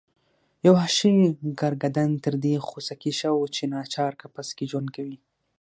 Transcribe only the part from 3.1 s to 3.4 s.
ښه